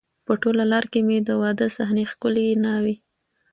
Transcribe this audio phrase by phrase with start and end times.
[0.25, 2.95] په ټوله لار کې مې د واده صحنې، ښکلې ناوې،